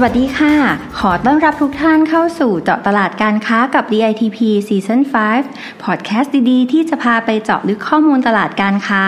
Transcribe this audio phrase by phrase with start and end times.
[0.00, 0.54] สวัสดีค่ะ
[0.98, 4.38] ขอต้อนรับทุกท่านเข้าสู่เจาะตลาดการค้ากับ DITP
[4.68, 5.00] Season
[5.42, 9.02] 5 พอดแคสต์ดีๆ ที่จะพาไปเจาะลึกข้อมูลตลาดการค้า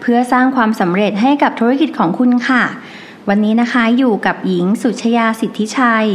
[0.00, 2.62] เพื่อสร้างความสำเร็จให้กับธุรกิจของคุณค่ะ
[3.28, 6.08] วันนี้นะคะอยู่กับหญิงสุชยาสิทธิชัย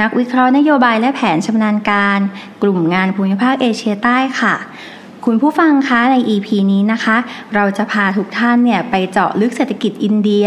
[0.00, 2.20] นักวิเคราะห์นโยบายและแผนชำนาญการ
[2.62, 4.54] กลุ่มงานภูมิภาคเอเชียใต้ค่ะ
[5.26, 7.16] คุณผู้ฟังคะใน EP นี้นะคะ
[7.54, 10.46] เราจะพาทุกท่านเนี่ยไปเจาะลึกเศรษฐกิจอินเดีย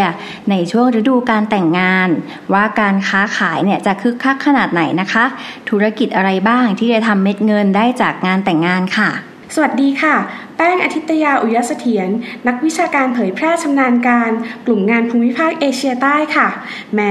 [0.50, 2.10] ในช่วงฤดูการแต่งงาน
[2.54, 5.26] ว่าการค้าขายเนี่ยจะคึกคักขนาดไหนนะคะ
[5.70, 9.10] ธุรกิจอะไรบ้างที่จะทำเม็ดเงินได้จากงานแต่งงานค่ะ
[9.56, 10.16] สวัสดีค่ะ
[10.58, 12.10] แป้งอาทิตยาอุยเสถียร
[12.48, 14.32] นักวิชาการเผยแพร่ชำนาญการ
[14.66, 16.48] กลุ่มงานภูมิภาคเอเชียใต้ค่ะ
[16.94, 17.02] แหม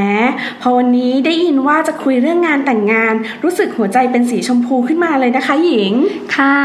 [0.61, 3.15] พอวันนี้ได้ยินว่าจะคุยเรื่องงานแต่งงาน
[3.45, 5.93] รู้สึกหัวใจเป็นสีชมพูขึ้นมาเลยนะคะ หญิง
[6.37, 6.57] ค่ะ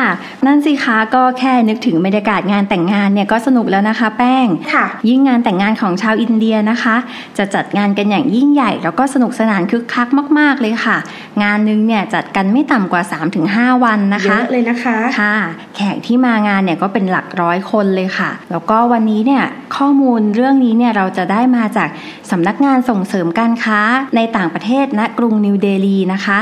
[0.45, 6.95] นั่นสิคะก็แค่นึกถึงบรรยากาศงานแต่งงานเนี่ยก็สนุกแล้วนะคะ แป้งค่ะ ยิ่งงานแต่งงานของชาวอินเดียนะคะ
[7.37, 10.07] จะจัดงานกันอย่างยิ่งใหญ่ แล้วก็สนุกสนานคึกคัก
[10.39, 10.97] มาก ๆเลยค่ะ
[11.43, 13.03] งานนึงเนี่ยจัดกันไม่ต่ำกว่า
[13.43, 15.35] 3-5 วันนะเยคะอะเลยนะคะค่ะ
[15.75, 19.43] แขกที่มางานเนี่ยก็เป็นหลักร้อยคนเลยค่ะ แล้วก็วันนี้เนี่ย
[19.77, 21.89] ข้อมูลเรื่องนี้เนี่ยเราจะได้มาจาก
[22.31, 23.79] สำนักงานส่งเสริมการค้า
[24.15, 26.39] ในต่างประเทศณกรุงนิวเดลีนะคะ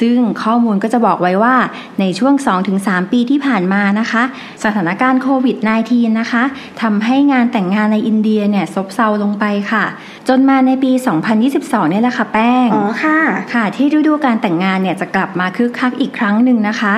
[0.00, 1.54] ซึ่งข้อมูลก็จะบอกไว้ว่า
[2.00, 2.34] ในช่วง
[2.74, 4.22] 2-3 ปีที่ผ่านมานะคะ
[4.64, 5.56] สถานการณ์โควิด
[5.88, 6.42] -19 นะคะ
[6.82, 9.84] ทำให้งานแต่งงานในอินเดียเนี่ยซบเซาลงไปค่ะ
[10.28, 10.92] จนมาในปี
[11.40, 13.18] 2022เนี่ยแหละค่ะแป้ง อ๋อค่ะ
[13.54, 16.94] ค่ะ ที่ฤดูการแต่งงานเนี่ยจะกลับมาคึกคักอีกครั้งหนึ่งนะคะ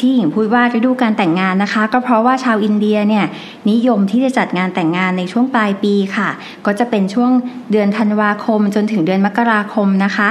[0.00, 3.24] ที่หญิงพูดว่าฤดูการแต่งงานนะคะ ก็เพราะว่าชาวอินเดียเนี่ย
[3.70, 6.28] นิยมที่จะจัดงานแต่งงานในช่วงปลายปีค่ะ
[6.66, 7.30] ก็จะเป็นช่วง
[7.72, 10.28] เดือนธันวาคมจนถึงเดือนมกราคมนะคะ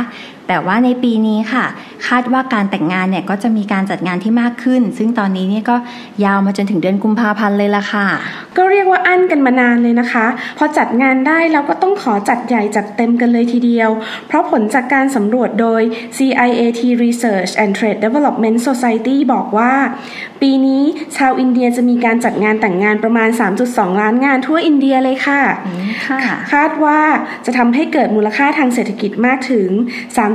[0.47, 1.66] แต่ว่าในปีนี้ค่ะ
[2.07, 5.75] คาดว่าการแต่งงานเนี่ยก็จะมีการจัดงานที่มากขึ้น ซึ่งตอนนี้เนี่ยก็
[6.25, 8.07] ยาวมาจนถึงเดือนกุมภาพันธ์เลยละค่ะ
[8.57, 10.25] ก็เรียกว่าอั้นกันมานานเลยนะคะ
[10.57, 13.89] พอจัดงานได้เราก็ต้องขอจัดใหญ่จัดเต็มกันเลยทีเดียว
[14.28, 15.81] เพราะผลจากการสำรวจโดย
[16.17, 19.73] CIAT Research and Trade Development Society บอกว่า
[20.41, 20.84] ปีนี้
[21.17, 23.29] ชาวอินเดียจะมีการจัดงานแต่งงานประมาณ
[23.66, 25.41] 3.2 ล้านงานทั่วอินเดียเลยค่ะ
[26.07, 27.00] ค่ะคาดว่า
[27.45, 29.69] จะทำให้เกิดมูลค่าทางเศรษฐกิจมากถึง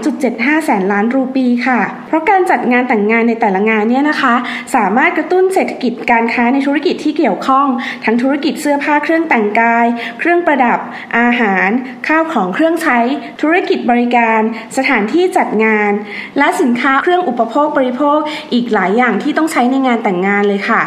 [0.00, 4.34] 3.75 แสนล้านรูปีค่ะ เพราะการจัดงานแต่งงานในแต่ละงานเนี่ยนะคะ
[4.76, 7.66] สามารถกระตุ้นเศรษฐกิจการค้าในธุรกิจที่เกี่ยวข้อง
[8.04, 9.86] ทั้งธุรกิจเสื้อผ้าเครื่องแต่งกาย
[10.18, 10.78] เครื่องประดับ
[11.18, 11.68] อาหาร
[12.08, 12.98] ข้าวของเครื่องใช้
[13.42, 14.40] ธุรกิจบริการ
[14.76, 15.92] สถานที่จัดงาน
[16.38, 18.18] และสินค้าเครื่องอุปโภคบริโภค
[18.52, 20.82] อีกหลายอย่างที่ต้องใช้ในงานแต่งงานเลยค่ะ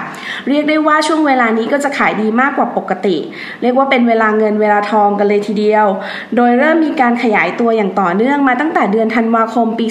[0.48, 3.18] เรียกได้ว่าช่วงเวลานี้ก็จะขายดีมากกว่าปกติ
[3.62, 5.86] เรียกว่าเป็นเวลาเงินเวลาทองกันเลยทีเดียว
[6.36, 9.86] โดยเริ่มมีการขยายตัวอย่างต่อเนื่องมาตั้งแต่เดือนธันวาคมปี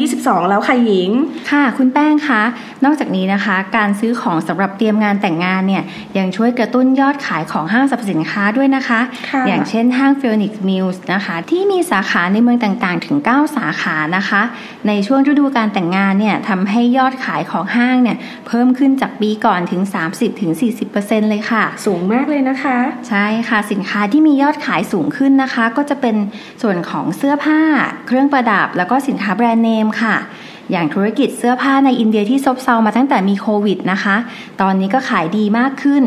[0.00, 1.10] 2022 แล้วค่ะหญิง
[1.50, 2.42] ค่ะ คุณแป้งคะ
[2.84, 5.82] นอกจากนี้นะคะ การซื้อของสำหรับเตรียมงานแต่งงานเนี่ย
[6.18, 9.00] ยังช่วยกระตุ้นยอดขายของห้างสรรพสินค้าด้วยนะคะ
[9.30, 14.42] ค่ะอย่างเช่นห้าง Phoenix Mills นะคะ ที่มีสาขาในเมืองต่างๆ ถึง 9 สาขานะคะ
[14.88, 18.16] ในช่วงฤดูการแต่งงานเนี่ยทำให้ยอดขายของห้างเนี่ย
[18.46, 19.82] เพิ่มขึ้นจากปีก่อนถึง
[20.56, 22.76] 30-40%เลยค่ะ สูงมากเลยนะคะ
[23.08, 26.16] ใช่ค่ะสินค้าที่มียอดขายสูงขึ้นนะคะ ก็จะเป็น
[26.62, 27.60] ส่วนของเสื้อผ้า
[28.06, 30.16] เครื่องประดับแล้วก็สินค้าแบรนด์เนมค่ะ
[30.72, 34.16] อย่างธุรกิจเสื้อผ้าในอินเดียที่ซบเซามาตั้งแต่มีโควิดนะคะ
[34.60, 36.02] ตอนนี้ก็ขายดีมากขึ้น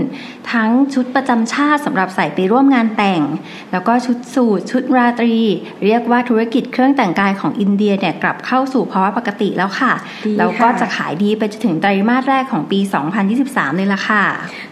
[0.51, 3.21] ทั้งชุดประจำชาติสำหรับใส่ไปร่วมงานแต่ง
[3.71, 5.37] แล้วก็ชุดสูทชุดราตรี
[5.85, 9.93] เรียกว่าธุรกิจเครื่องแต่งกายของอินเดียเนี่ยกลับเข้าสู่ภาวะปกติแล้วค่ะ
[10.25, 12.79] ดีแล้วก็ค่ะจะขายดีไปจนถึงไตรมาสแรกของปี
[13.27, 14.23] 2023 เลยละค่ะ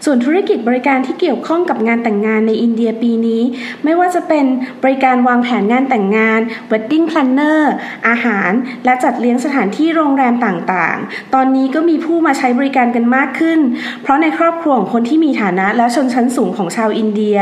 [0.04, 3.42] ส่วนธุรกิจบริการที่เกี่ยวข้องกับงานแต่งงานในอินเดียปีนี้
[3.84, 4.44] ไม่ว่าจะเป็น
[4.82, 6.40] บริการวางแผนงานแต่งงาน
[6.70, 7.60] wedding planner
[8.08, 8.50] อาหาร
[8.84, 13.58] และจัดเลี้ยงสถานที่ที่โรงแรมต่างๆ ตอนนี้ก็มีผู้มาใช้บริการกันมากขึ้น
[14.02, 17.36] เพราะในครอบครัวของคนที่มีฐานะและชนชั้นสูงของชาวอินเดีย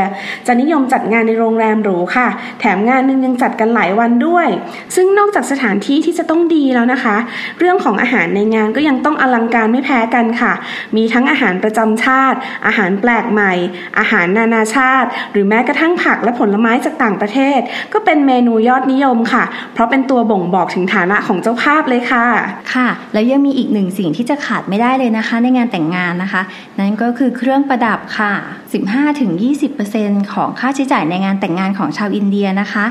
[0.47, 2.27] จะนิยมจัดงานในโรงแรมหรูค่ะ
[2.59, 4.47] แถมงานหนึงยังจัดกันหลายวันด้วย
[4.95, 7.15] ซึ่งนอกจากสถานที่ที่จะต้องดีแล้วนะคะ
[7.59, 10.53] เรื่องของอาหารในงานก็ยังต้องอลังการไม่แพ้กันค่ะ
[10.95, 12.37] มีทั้งอาหารประจำชาติ
[12.67, 13.53] อาหารแปลกใหม่
[13.99, 17.59] อาหารนานาชาติ หรือแม้กระทั่งผักและผลไม้จากต่างประเทศ
[17.93, 19.43] ก็เป็นเมนูยอดนิยมค่ะ
[19.73, 22.26] เพราะเป็นตัวบ่งบอกถึงฐานะของเจ้าภาพเลยค่ะ
[22.73, 26.41] ค่ะ แล้วยังมีอีกหนึ่งสิ่งที่จะขาดไม่ได้เลยนะคะ ในงานแต่งงานนะคะ
[26.79, 28.33] นั่นก็คือเครื่องประดับค่ะ
[29.53, 32.85] 15-20%ของค่าใช้จ่ายในงานแต่งงานของชาวอินเดียนะคะ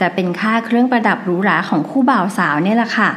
[0.00, 3.10] จะเป็นค่าเครื่องประดับหรูหราของคู่บ่าวสาวเนี่ยแหละค่ะ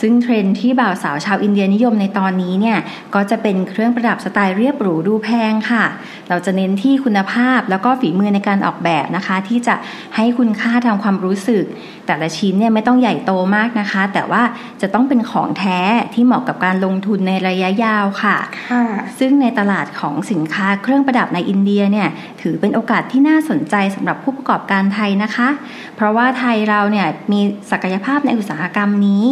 [0.00, 2.78] ซึ่งเทรนด์ที่บ่าวสาวชาวอินเดียนิยมในตอนนี้เนี่ย
[3.14, 5.84] ก็จะเป็นเครื่องประดับสไตล์เรียบหรูดูแพงค่ะ
[6.28, 9.74] เราจะเน้นที่คุณภาพแล้วก็ฝีมือในการออกแบบนะคะ ที่จะ
[10.16, 11.64] ให้คุณค่าทางความรู้สึก
[12.06, 14.42] แต่ละชิ้นเนี่ยไม่ต้องใหญ่โตมากนะคะ แต่ว่า
[14.82, 15.78] จะต้องเป็นของแท้
[16.14, 18.36] ที่เหมาะกับการลงทุนในระยะยาวค่ะ
[18.70, 18.84] ค่ะ
[19.18, 22.08] ซึ่งในตลาดของสินค้าเครื่องประดับในอินเดียเนี่ย
[22.42, 25.48] ถือเป็นโอกาสที่น่าสนใจสำหรับผู้ประกอบการไทยนะคะ
[25.96, 27.40] เพราะว่าไทยเราเนี่ยมี
[27.70, 29.26] ศักยภาพในอุตสาหกรรมนี้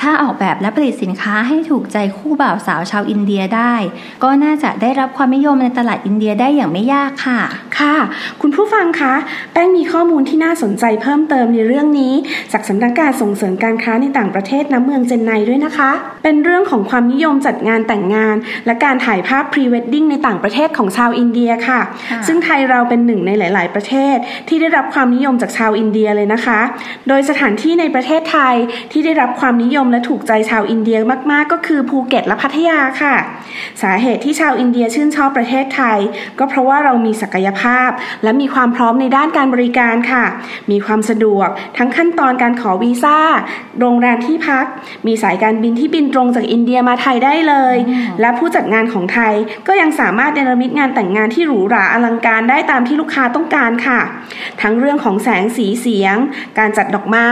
[0.00, 3.74] ถ้าออกแบบและผลิตสินค้าให้ถูกใจคู่บ่าวสาวชาวอินเดียได้
[4.22, 7.40] ก็น่าจะได้รับความนิยมในตลาดอินเดียได้อย่างไม่ยากค่ะ
[7.78, 7.94] ค่ะ
[8.40, 9.14] คุณผู้ฟังคะ
[9.52, 12.14] แป้งมีข้อมูลที่น่าสนใจเพิ่มเติมในเรื่องนี้
[12.52, 15.90] จากสำนักการส่งเสริมการค้าในต่างประเทศน้ำเมืองเจนไนด้วยนะคะ
[16.24, 18.36] เป็นเรื่องของความนิยมจัดงานแต่งงาน
[18.66, 21.80] และการถ่ายภาพพรีเวดดิ้งในต่างประเทศของชาวอินเดียค่ะ
[22.10, 24.16] ค่ะซึ่งไทยเราเป็นหนึ่งในหลาย ๆ ประเทศ
[24.48, 26.60] ที่ได้รับความนิยมจากชาวอินเดียเลยนะคะ
[27.08, 28.54] โดยสถานที่ในประเทศไทย
[28.92, 30.98] ที่ได้รับความนิยมและถูกใจชาวอินเดีย
[31.30, 33.16] มาก ๆ ก็คือภูเก็ตและพัทยาค่ะ
[33.82, 35.98] สาเหตุที่ชาวอินเดียชื่นชอบประเทศไทย
[36.38, 37.90] ก็เพราะว่าเรามีศักยภาพ
[38.22, 40.24] และมีความพร้อมในด้านการบริการค่ะ
[40.70, 41.48] มีความสะดวก
[41.78, 43.18] ทั้งขั้นตอนการขอวีซ่า
[43.80, 44.66] โรงแรมที่พัก
[45.06, 47.76] มีสายการบินที่บินตรงจากอินเดียมาไทยได้เลย
[48.20, 49.34] และผู้จัดงานของไทย
[49.66, 54.00] ก็ยังสามารถเนรมิตงานแต่งงานที่หรูหราอลังการได้ตามที่ลูกค้าต้องการค่ะ
[54.62, 56.16] ทั้งเรื่องของแสงสีเสียง
[56.58, 57.28] การจัดดอกไม้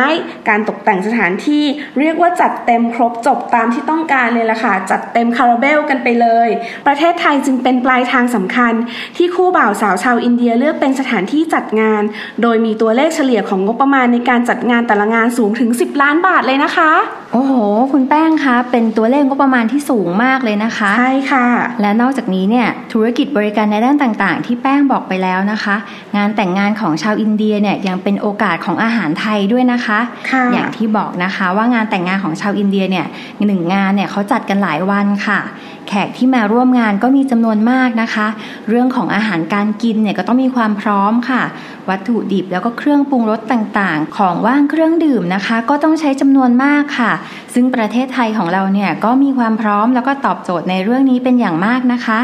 [0.48, 1.64] การตกแต่งสถานที่
[1.98, 6.48] เรียกว่าจัดเต็มครบจบตามที่ต้องการเลยล่ะค่ะ จัดเต็มคาราเบลกันไปเลย
[6.86, 8.72] ประเทศไทยจึงเป็นปลายทางสำคัญ
[9.16, 12.02] ที่คู่บ่าวสาวชาวอินเดียเลือกเป็นสถานที่จัดงาน
[12.42, 16.92] โดยมีตัวเลขเฉลี่ยของงบประมาณในการจัดงานแต่ละงานสูงถึง 10 ล้านบาทเลยนะคะ
[17.32, 17.52] โอ้โห
[17.92, 21.46] คุณแป้งคะเป็นตัวเลขงบประมาณที่สูงมากเลยนะคะ ใช่ค่ะ
[21.80, 25.76] และนอกจากนี้เนี่ยธุรกิจบริการในด้านต่างๆ ที่แป้งบอกไปแล้วนะคะ
[26.16, 29.98] งานแต่งงานของชาวอินเดียเนี่ยยังเป็นโอกาสของอาหารไทยด้วยนะคะ
[30.30, 33.06] ค่ะอย่างที่บอกนะคะว่างานแต่งงานของชาวาวอินเดียเนี่ย
[33.46, 35.40] หนึ่งงานเนี่ยเขาจัดกันหลายวันค่ะ
[35.88, 38.26] แขกที่มาร่วมงานก็มีจำนวนมากนะคะ
[38.68, 41.42] เรื่องของอาหารการกินเนี่ยก็ต้องมีความพร้อมค่ะ
[41.88, 47.12] วัตถุดิบแล้วก็เครื่องปรุงรสต่างๆ ของว่างเครื่องดื่มนะคะ ก็ต้องใช้จำนวนมากค่ะ
[47.54, 52.18] ซึ่งประเทศไทยของเราเนี่ยก็มีความพร้อมแล้วก็ตอบโจทย์ในเรื่องนี้เป็นอย่างมากนะคะ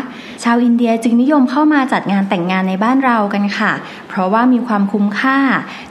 [0.44, 3.72] ชาวอินเดียจึงนิยมเข้ามาจัดงานแต่งงานในบ้านเรากันค่ะ
[4.08, 5.38] เพราะว่ามีความคุ้มค่า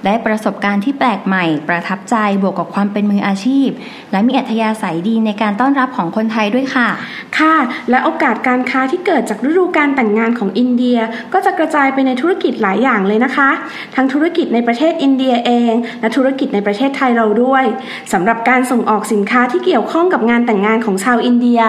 [0.05, 3.69] ได้ประสบการณ์ที่แปลกใหม่ ประทับใจบวกกับความเป็นมืออาชีพ
[4.11, 6.89] และมีอัธยาศัยดีในการต้อนรับของคนไทยด้วยค่ะ
[7.37, 7.53] ค่ะ
[7.89, 10.97] และโอกาสการค้าที่เกิดจากฤดูการแต่งงานของอินเดีย
[11.33, 13.49] ก็จะกระจายไปในธุรกิจหลายอย่างเลยนะคะ
[13.95, 17.65] ทั้งธุรกิจในประเทศอินเดียเอง และธุรกิจในประเทศไทยเราด้วย
[18.13, 21.59] สำหรับการส่งออกสินค้าที่เกี่ยวข้องกับงานแต่งงานของชาวอินเดีย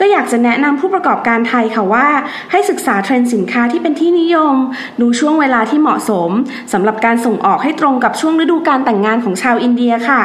[0.00, 2.06] ก็อยากจะแนะนำผู้ประกอบการไทยค่ะว่า
[2.50, 4.54] ให้ศึกษาเทรนด์สินค้าที่เป็นที่นิยม
[5.00, 6.30] ดูช่วงเวลาที่เหมาะสม
[6.72, 10.20] สำหรับการส่งออกให้ตรงกับช่วงฤดูการแต่งงานของชาวอินเดียค่ะ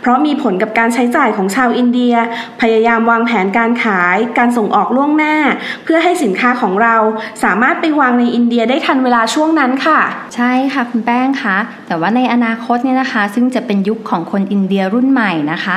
[0.00, 2.14] เพราะมีผลกับการใช้จ่ายของชาวอินเดีย
[2.60, 5.34] พยายามวางแผนการขาย การส่งออกล่วงหน้า
[5.84, 6.96] เพื่อให้สินค้าของเรา
[7.44, 10.00] สามารถไปวางในอินเดียได้ทันเวลาช่วงนั้นค่ะ
[10.34, 15.76] ใช่ค่ะคุณแป้งคะแต่ว่าในอนาคตเนี่ยนะคะ ซึ่งจะเป็นยุคของคนอินเดียรุ่นใหม่นะคะ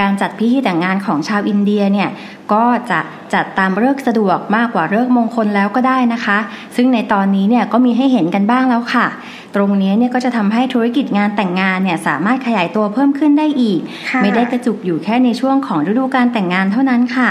[0.00, 2.08] การจัดพิธีแต่งงานของชาวอินเดียเนี่ย
[2.52, 3.00] ก็จะ
[3.34, 6.38] จัดตามฤกษ์สะดวกมากกว่าฤกษ์มงคลแล้วก็ได้นะคะ
[6.76, 9.06] ซึ่งในตอนนี้เนี่ยก็มีให้เห็นกันบ้างแล้วค่ะ
[9.54, 13.80] ตรงนี้เนี่ยก็จะทำให้ธุรกิจงานแต่งงานเนี่ยสามารถขยายตัวเพิ่มขึ้นได้อีก
[14.10, 17.30] ค่ะไม่ได้กระจุกอยู่แค่ในช่วงของฤดูการแต่งงานเท่านั้นค่ะ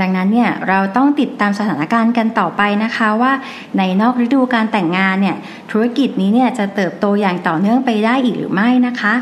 [0.00, 3.32] ดังนั้นเนี่ยเราต้องติดตามสถานการณ์กันต่อไปนะคะว่า
[3.78, 5.36] ในนอกฤดูการแต่งงานเนี่ย
[5.70, 9.14] ธุรกิจนี้เนี่ยจะเติบโตอย่างต่อเนื่องไปได้อีกหรือไม่นะคะ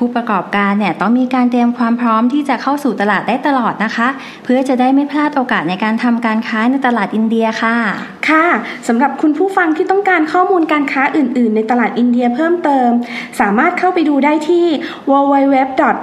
[0.00, 4.08] ผู้ประกอบการเนี่ยต้องมีการเตรียมความพร้อมที่จะเข้าสู่ตลาดได้ตลอดนะคะ
[4.44, 7.76] เพื่อจะได้ไม่พลาดโอกาสในการทำการค้าในตลาดอินเดียค่ะ
[8.28, 8.46] ค่ะ
[8.88, 12.90] สำหรับคุณผู้ฟังที่ต้องการข้อมูลการค้าอื่น ๆ ในตลาดอินเดียเพิ่มเติม
[13.40, 14.66] สามารถเข้าไปดูได้ที่
[15.10, 15.96] www.ditp.go.th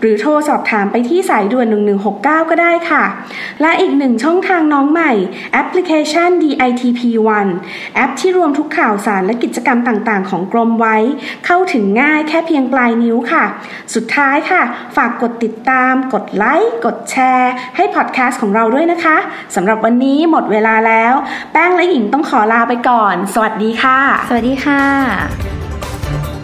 [0.00, 1.66] หรือโทรสอบถามไปที่สายด่วน
[2.08, 3.04] 1169 ก็ได้ค่ะ
[3.60, 5.12] และอีกหนึ่งช่องทางน้องใหม่
[5.52, 7.00] แอปพลิเคชัน DITP
[7.38, 7.50] One
[7.94, 10.96] แอปที่รวมทุกข่าวสารและกิจกรรมต่าง ๆ ของกรมไว้
[11.46, 13.44] เข้าถึงง่ายแค่เพียงปลายนิ้วค่ะ
[13.94, 14.62] สุดท้ายค่ะ
[14.96, 19.16] ฝากกดติดตาม กดไลค์กดแชร์ ให้พอดแคสต์ของเราด้วยนะคะ
[19.54, 21.14] สำหรับวันนี้หมดเวลาแล้ว
[21.52, 23.98] แป้งและหญิงต้องขอลาไปก่อน สวัสดีค่ะ
[24.28, 24.82] สวัสดีค่ะ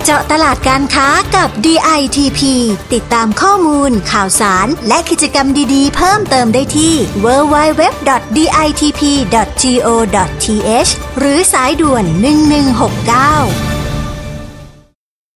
[0.07, 2.41] เจาะตลาดการค้ากับ DITP
[2.93, 7.91] ติดตามข้อมูล ข่าวสาร และกิจกรรมดีๆ เพิ่มเติมได้ที่ www.ditp.go.th
[11.19, 12.05] หรือสายด่วน
[13.71, 13.74] 1169